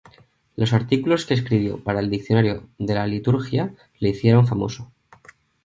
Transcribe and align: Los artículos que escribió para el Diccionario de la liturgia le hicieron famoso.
Los 0.55 0.73
artículos 0.73 1.27
que 1.27 1.35
escribió 1.35 1.83
para 1.83 1.99
el 1.99 2.09
Diccionario 2.09 2.67
de 2.79 2.95
la 2.95 3.05
liturgia 3.05 3.75
le 3.99 4.09
hicieron 4.09 4.47
famoso. 4.47 4.91